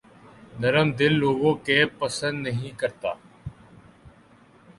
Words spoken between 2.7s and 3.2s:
کرتا